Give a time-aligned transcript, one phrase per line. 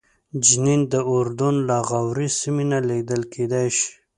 [0.45, 3.91] جنین د اردن له اغاورې سیمې نه لیدل کېدای شي.